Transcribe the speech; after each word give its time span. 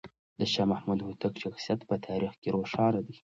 د 0.39 0.41
شاه 0.53 0.69
محمود 0.71 0.99
هوتک 1.05 1.33
شخصیت 1.43 1.79
په 1.89 1.95
تاریخ 2.07 2.33
کې 2.41 2.49
روښانه 2.55 2.99
دی. 3.07 3.15